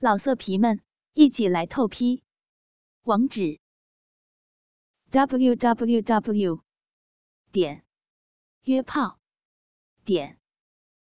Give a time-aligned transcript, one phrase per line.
[0.00, 0.80] 老色皮们，
[1.14, 2.22] 一起来透批！
[3.02, 3.58] 网址
[5.10, 6.62] ：w w w
[7.50, 7.84] 点
[8.62, 9.18] 约炮
[10.04, 10.38] 点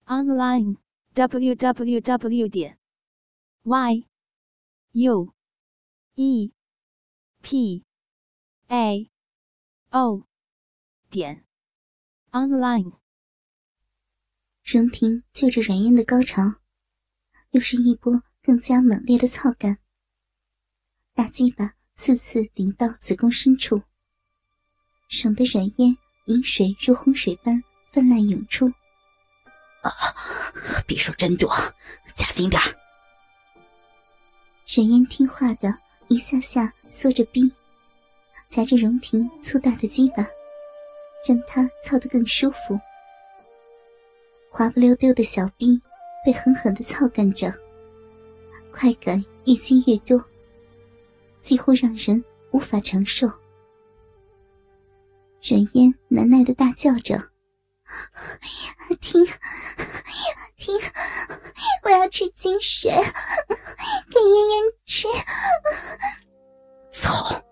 [0.04, 0.76] online
[1.14, 2.78] w w w 点
[3.64, 4.06] y
[4.92, 5.34] u
[6.14, 6.52] e
[7.42, 7.84] p
[8.68, 9.10] a
[9.90, 10.28] o
[11.10, 11.44] 点
[12.30, 13.00] online。
[14.62, 16.60] 荣婷就着软烟的高潮，
[17.50, 18.22] 又是一波。
[18.46, 19.76] 更加猛烈的操感，
[21.16, 23.82] 大鸡巴次次顶到子宫深处，
[25.08, 28.68] 省得软烟饮水如洪水般泛滥涌出。
[29.82, 29.90] 啊，
[30.86, 31.52] 匕首真多，
[32.14, 32.62] 加紧点
[34.68, 35.76] 软烟听话的
[36.06, 37.52] 一下下缩着逼，
[38.46, 40.24] 夹着荣婷粗大的鸡巴，
[41.28, 42.78] 让他操得更舒服。
[44.52, 45.82] 滑不溜丢的小逼
[46.24, 47.52] 被狠狠的操干着。
[48.78, 50.22] 快感越积越多，
[51.40, 53.26] 几乎让人无法承受。
[55.42, 57.16] 软烟难耐的大叫着
[59.00, 59.24] ：“停，
[60.56, 60.74] 停！
[61.84, 65.08] 我要吃精水，给烟烟吃！”
[66.92, 67.42] 操！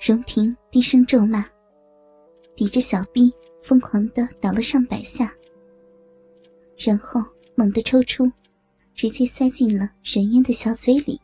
[0.00, 1.44] 荣婷低声咒骂，
[2.56, 3.30] 抵着小臂
[3.62, 5.30] 疯狂的倒了上百下，
[6.78, 7.20] 然后
[7.54, 8.32] 猛地抽出。
[9.00, 11.18] 直接塞进了软烟的小嘴里，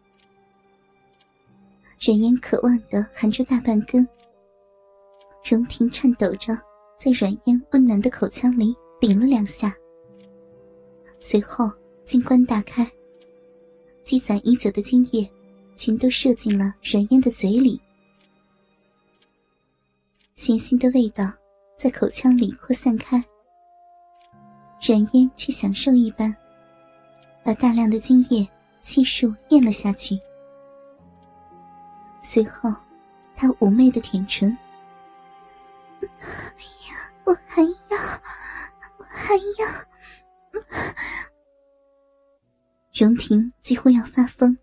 [2.01, 4.09] 软烟渴望的含着大半根。
[5.45, 6.59] 荣婷颤抖着
[6.99, 9.77] 在软烟温暖的口腔里顶了两下，
[11.19, 11.71] 随后
[12.03, 12.91] 金冠大开，
[14.03, 15.31] 积攒已久的精液
[15.75, 17.79] 全都射进了软烟的嘴里，
[20.33, 21.31] 咸腥的味道
[21.77, 23.23] 在口腔里扩散开，
[24.81, 26.35] 软烟却享受一般。
[27.47, 28.45] 把大量的精液
[28.81, 30.19] 悉数咽了下去，
[32.21, 32.75] 随后，
[33.37, 34.59] 他妩媚的舔唇
[37.23, 37.71] ：“我还要，
[38.99, 40.63] 我还要。”
[42.93, 44.59] 荣婷几乎要发疯，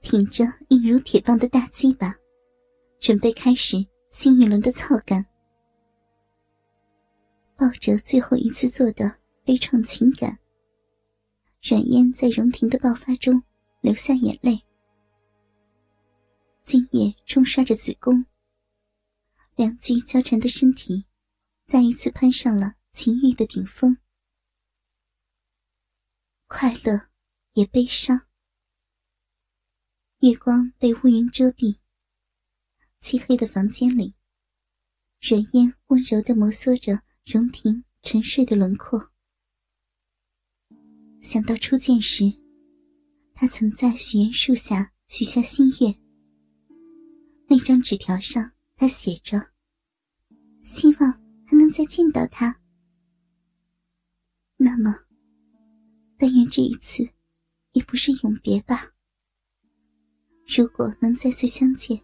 [0.00, 2.16] 挺着硬如铁棒的大鸡巴，
[2.98, 5.24] 准备开始新一轮的操干。
[7.54, 10.36] 抱着最后一次做的悲怆情感。
[11.62, 13.42] 软烟在荣婷的爆发中
[13.82, 14.64] 流下眼泪，
[16.64, 18.24] 精液冲刷着子宫，
[19.56, 21.04] 两具交缠的身体
[21.66, 23.98] 再一次攀上了情欲的顶峰，
[26.46, 27.08] 快乐
[27.52, 28.26] 也悲伤。
[30.20, 31.78] 月光被乌云遮蔽，
[33.00, 34.14] 漆黑的房间里，
[35.20, 39.10] 软烟温柔的摩挲着荣婷沉睡的轮廓。
[41.20, 42.24] 想到初见时，
[43.34, 45.94] 他曾在许愿树下许下心愿。
[47.46, 49.38] 那张纸条上，他写着
[50.62, 51.12] ：“希望
[51.44, 52.58] 还能再见到他。”
[54.56, 54.94] 那么，
[56.16, 57.06] 但愿这一次，
[57.72, 58.90] 也不是永别吧。
[60.46, 62.00] 如果能再次相见，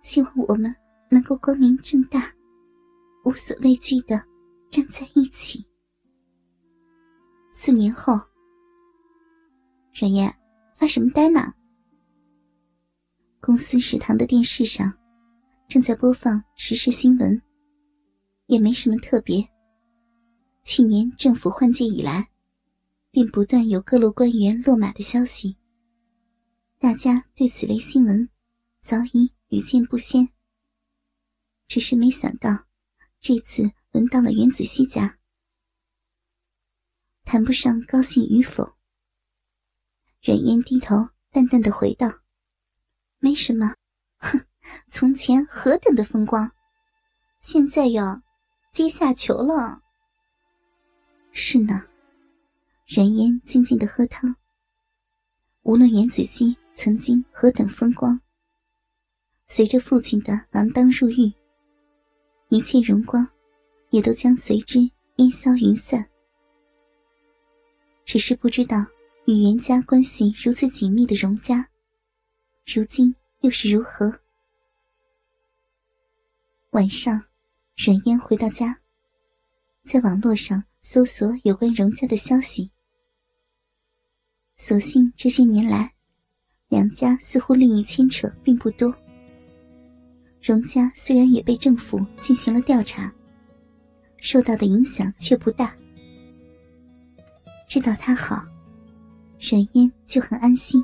[0.00, 0.74] 希望我们
[1.10, 2.34] 能够光明正大、
[3.24, 4.24] 无所畏惧的
[4.70, 5.64] 站在一起。
[7.60, 8.14] 四年后，
[9.92, 10.32] 冉嫣
[10.76, 11.52] 发什么呆呢？
[13.40, 14.96] 公司食堂的电视上
[15.66, 17.42] 正在播放时事新闻，
[18.46, 19.44] 也没什么特别。
[20.62, 22.28] 去年政府换届以来，
[23.10, 25.56] 便不断有各路官员落马的消息。
[26.78, 28.28] 大家对此类新闻
[28.80, 30.28] 早已屡见不鲜，
[31.66, 32.56] 只是没想到
[33.18, 35.17] 这次轮到了袁子熙家。
[37.30, 38.64] 谈不上高兴与否。
[40.22, 42.10] 冉嫣低头淡淡的回道
[43.20, 43.74] ：“没什么，
[44.16, 44.40] 哼，
[44.88, 46.50] 从前何等的风光，
[47.42, 48.22] 现在要
[48.72, 49.82] 阶下囚了。”
[51.30, 51.84] 是呢，
[52.86, 54.34] 冉嫣静静的喝汤。
[55.64, 58.18] 无论袁子熙曾经何等风光，
[59.44, 61.30] 随着父亲的锒铛入狱，
[62.48, 63.28] 一切荣光
[63.90, 66.08] 也都将随之烟消云散。
[68.08, 68.78] 只是不知道，
[69.26, 71.68] 与袁家关系如此紧密的荣家，
[72.64, 74.10] 如今又是如何？
[76.70, 77.22] 晚上，
[77.76, 78.74] 阮嫣回到家，
[79.82, 82.70] 在网络上搜索有关荣家的消息。
[84.56, 85.92] 所幸这些年来，
[86.68, 88.90] 两家似乎利益牵扯并不多。
[90.40, 93.14] 荣家虽然也被政府进行了调查，
[94.16, 95.76] 受到的影响却不大。
[97.68, 98.42] 知道他好，
[99.38, 100.82] 阮嫣就很安心。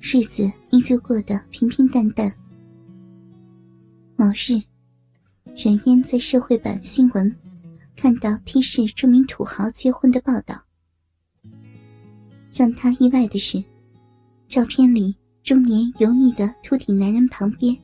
[0.00, 2.34] 日子依旧过得平平淡淡。
[4.16, 4.58] 某日，
[5.62, 7.36] 阮嫣在社会版新闻
[7.94, 10.62] 看到 T 市著名土豪结婚的报道，
[12.50, 13.62] 让她意外的是，
[14.48, 17.76] 照片里中年油腻的秃顶男人旁边，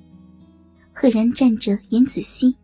[0.95, 2.57] 赫然站着袁子熙。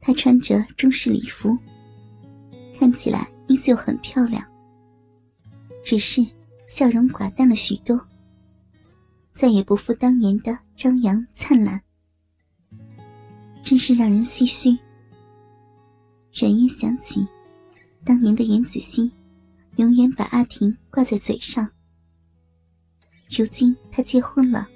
[0.00, 1.58] 他穿着中式礼服，
[2.78, 4.44] 看起来依旧很漂亮，
[5.82, 6.24] 只是
[6.66, 7.98] 笑容寡淡了许多。
[9.32, 11.80] 再也不复当年的张扬灿烂，
[13.62, 14.70] 真是让人唏嘘。
[16.32, 17.26] 冉嫣想起，
[18.04, 19.10] 当年的袁子熙，
[19.76, 21.68] 永远把阿婷挂在嘴上。
[23.30, 24.68] 如今他结婚了，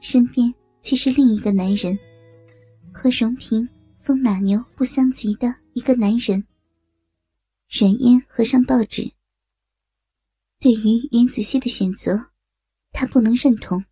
[0.00, 1.98] 身边却是另一个男人，
[2.92, 6.42] 和荣婷风马牛不相及的一个男人。
[7.76, 9.14] 冉嫣合上报纸，
[10.60, 12.30] 对于袁子熙的选择。
[12.92, 13.84] 他不能认同，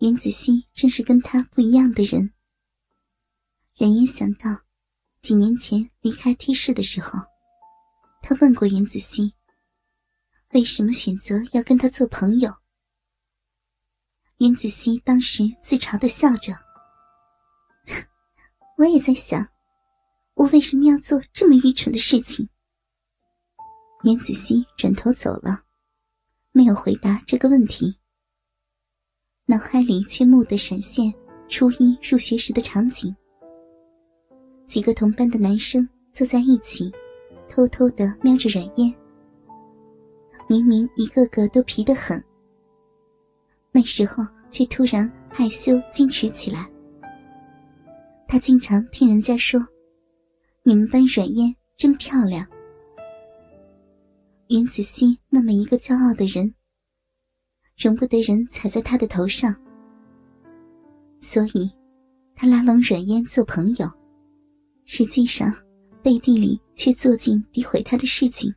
[0.00, 2.34] 袁子熙正是跟他不一样的人。
[3.76, 4.62] 冉嫣想到，
[5.22, 7.20] 几年前离开 T 市的时候，
[8.20, 9.32] 他问过袁子熙，
[10.54, 12.52] 为什么选择要跟他做朋友。
[14.38, 16.52] 袁子熙当时自嘲的笑着
[18.76, 19.48] ：“我也在想，
[20.36, 22.48] 我为什么要做这么愚蠢的事情。”
[24.04, 25.62] 袁子熙转头走了。
[26.52, 27.98] 没有回答这个问题，
[29.44, 31.12] 脑海里却蓦地闪现
[31.48, 33.14] 初一入学时的场景：
[34.64, 36.90] 几个同班的男生坐在一起，
[37.46, 38.94] 偷偷的瞄着阮嫣。
[40.48, 42.24] 明明一个个都皮得很，
[43.70, 46.66] 那时候却突然害羞矜持起来。
[48.26, 49.60] 他经常听人家说
[50.68, 52.44] ：“你们班阮嫣真漂亮。”
[54.50, 56.52] 袁子熙那么一个骄傲的人，
[57.78, 59.54] 容不得人踩在他的头上，
[61.20, 61.70] 所以，
[62.34, 63.88] 他拉拢阮嫣做朋友，
[64.84, 65.54] 实际上
[66.02, 68.52] 背地里却做尽诋毁他的事情。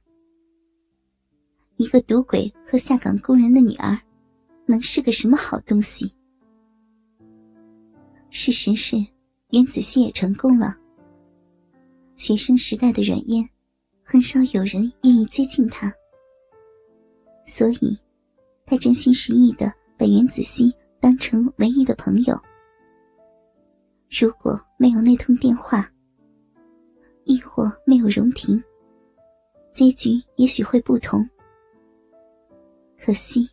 [1.77, 3.95] 一个赌鬼和下岗工人的女儿，
[4.65, 6.11] 能是个什么好东西？
[8.31, 8.97] 事实是，
[9.51, 10.75] 袁子熙也成功了。
[12.19, 13.49] 学生时代的阮嫣。
[14.03, 15.89] 很少有人愿意接近他，
[17.45, 17.97] 所以，
[18.65, 22.37] 他真心实意的把袁子熙当成唯一的朋友。
[24.09, 25.89] 如果没有那通电话，
[27.23, 28.61] 亦或没有荣婷，
[29.71, 31.23] 结局也许会不同。
[32.99, 33.47] 可惜，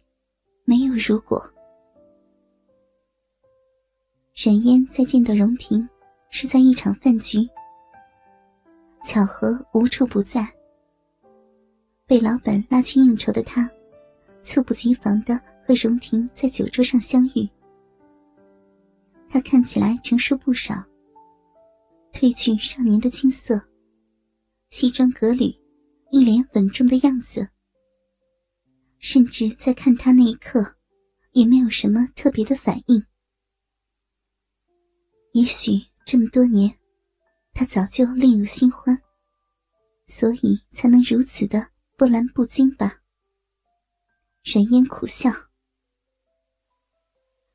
[0.65, 1.41] 没有如果。
[4.35, 5.87] 冉嫣再见到荣婷，
[6.31, 7.47] 是在一场饭局。
[9.07, 10.45] 巧合无处不在。
[12.07, 13.71] 被老板拉去应酬的他，
[14.41, 17.49] 猝不及防的和荣婷在酒桌上相遇。
[19.29, 20.75] 他看起来成熟不少，
[22.13, 23.61] 褪去少年的青涩，
[24.71, 25.55] 西装革履，
[26.11, 27.49] 一脸稳重的样子。
[28.99, 30.75] 甚至在看他那一刻，
[31.31, 33.01] 也没有什么特别的反应。
[35.33, 36.77] 也许这么多年。
[37.59, 39.03] 他早就另有新欢，
[40.05, 43.01] 所以才能如此的波澜不惊吧。
[44.43, 45.31] 冉烟苦笑。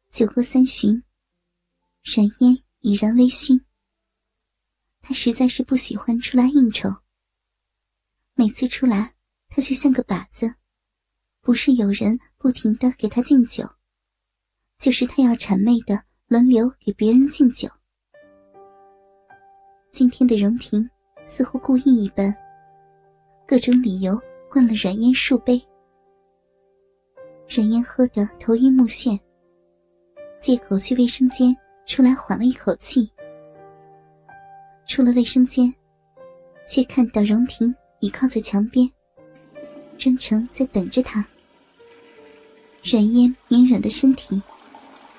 [0.10, 1.04] 酒过三巡，
[2.02, 3.64] 冉烟已然微醺。
[5.02, 6.90] 他实在是不喜欢出来应酬。
[8.34, 9.14] 每次出来，
[9.50, 10.56] 他就像个靶子，
[11.42, 13.70] 不是有人不停的给他敬酒，
[14.76, 17.70] 就是他要谄媚的轮流给别人敬酒。
[19.92, 20.90] 今天的荣婷
[21.26, 22.34] 似乎故意一般，
[23.46, 24.18] 各种理由
[24.50, 25.62] 灌了阮嫣数杯。
[27.50, 29.20] 阮嫣喝得头晕目眩，
[30.40, 31.54] 借口去卫生间
[31.86, 33.12] 出来缓了一口气。
[34.88, 35.72] 出了卫生间，
[36.66, 38.90] 却看到荣婷倚靠在墙边，
[39.98, 41.24] 专程在等着他。
[42.82, 44.42] 软烟绵软的身体，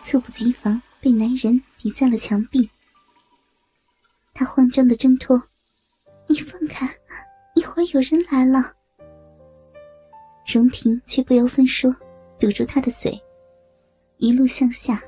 [0.01, 2.69] 猝不及防被男人抵在了墙壁。
[4.35, 5.41] 他慌张的挣脱，
[6.27, 6.89] 你放开，
[7.55, 8.73] 一会儿有人来了。
[10.47, 11.95] 荣婷却不由分说，
[12.39, 13.13] 堵住他的嘴，
[14.17, 15.01] 一路向下。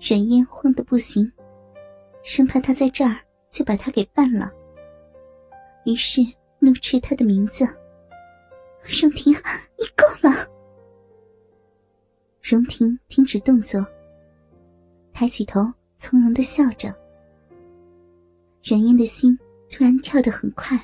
[0.00, 1.30] 冉嫣慌得不行，
[2.22, 3.16] 生怕他在这儿
[3.48, 4.52] 就把他给办了，
[5.84, 6.20] 于是
[6.58, 7.64] 怒斥他的名字
[8.84, 10.46] ：“荣婷，你够了！”
[12.42, 13.86] 荣婷停止动作，
[15.12, 15.60] 抬起头，
[15.96, 16.94] 从容的笑着。
[18.62, 19.38] 冉嫣的心
[19.70, 20.78] 突然跳得很快，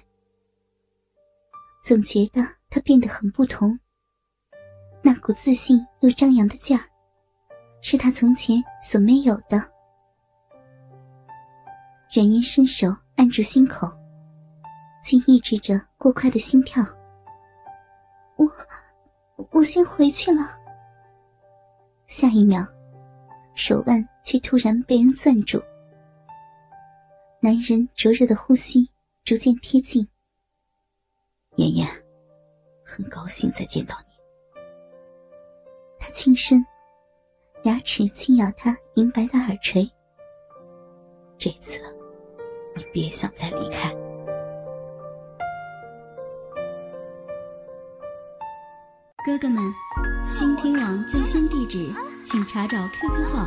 [1.85, 2.41] 总觉得
[2.71, 3.79] 他变得很不同。
[5.03, 6.83] 那股自信又张扬的劲儿，
[7.81, 9.63] 是他从前所没有的。
[12.13, 13.87] 阮烟伸手按住心口，
[15.05, 16.83] 却抑制着过快的心跳。
[18.37, 18.49] 我，
[19.53, 20.59] 我先回去了。
[22.07, 22.67] 下一秒，
[23.55, 25.61] 手腕却突然被人攥住，
[27.47, 28.91] 男人灼热的呼吸
[29.23, 30.09] 逐渐贴近。
[31.55, 31.89] 妍妍，
[32.85, 34.13] 很高兴再见到你。
[35.97, 36.67] 他轻声，
[37.63, 39.89] 牙齿轻咬他银白的耳垂。
[41.39, 41.81] 这次，
[42.75, 43.95] 你别想再离开。
[49.25, 49.63] 哥哥们，
[50.33, 53.47] 倾听网最新地址，请查找 QQ 号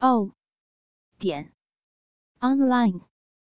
[0.00, 0.30] o
[1.18, 1.52] 点
[2.40, 3.00] online。